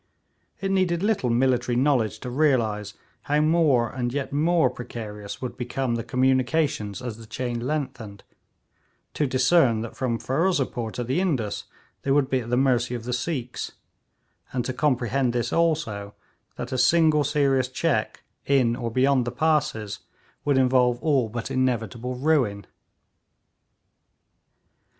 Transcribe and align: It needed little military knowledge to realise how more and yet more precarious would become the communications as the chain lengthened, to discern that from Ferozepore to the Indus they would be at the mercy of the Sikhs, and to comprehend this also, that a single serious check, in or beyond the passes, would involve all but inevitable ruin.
It 0.59 0.71
needed 0.71 1.03
little 1.03 1.29
military 1.29 1.75
knowledge 1.75 2.17
to 2.21 2.31
realise 2.31 2.95
how 3.21 3.39
more 3.41 3.87
and 3.91 4.11
yet 4.11 4.33
more 4.33 4.71
precarious 4.71 5.43
would 5.43 5.55
become 5.55 5.93
the 5.93 6.03
communications 6.03 7.03
as 7.03 7.17
the 7.19 7.27
chain 7.27 7.59
lengthened, 7.59 8.23
to 9.13 9.27
discern 9.27 9.81
that 9.81 9.95
from 9.95 10.17
Ferozepore 10.17 10.91
to 10.93 11.03
the 11.03 11.21
Indus 11.21 11.65
they 12.01 12.09
would 12.09 12.31
be 12.31 12.39
at 12.39 12.49
the 12.49 12.57
mercy 12.57 12.95
of 12.95 13.03
the 13.03 13.13
Sikhs, 13.13 13.73
and 14.51 14.65
to 14.65 14.73
comprehend 14.73 15.33
this 15.33 15.53
also, 15.53 16.15
that 16.55 16.71
a 16.71 16.79
single 16.79 17.23
serious 17.23 17.67
check, 17.67 18.23
in 18.47 18.75
or 18.75 18.89
beyond 18.89 19.23
the 19.25 19.31
passes, 19.31 19.99
would 20.43 20.57
involve 20.57 20.99
all 21.03 21.29
but 21.29 21.51
inevitable 21.51 22.15
ruin. 22.15 22.65